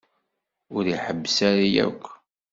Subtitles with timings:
[0.75, 2.03] Ur iḥebbes ara akk.